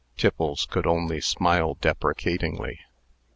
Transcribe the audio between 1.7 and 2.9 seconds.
deprecatingly.